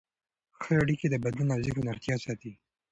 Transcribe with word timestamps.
ښه 0.61 0.73
اړیکې 0.83 1.07
د 1.09 1.15
بدن 1.25 1.47
او 1.55 1.59
ذهن 1.65 1.79
روغتیا 1.89 2.15
ساتي. 2.25 2.51